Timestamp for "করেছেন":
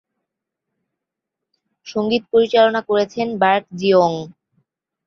2.89-3.27